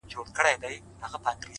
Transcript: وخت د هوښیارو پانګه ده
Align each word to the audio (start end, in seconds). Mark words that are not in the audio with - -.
وخت 0.03 0.07
د 0.11 0.11
هوښیارو 0.17 1.19
پانګه 1.23 1.33
ده 1.39 1.47